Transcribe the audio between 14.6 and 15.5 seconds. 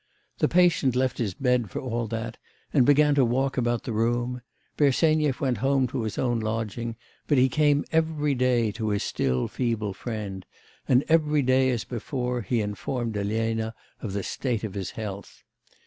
of his health.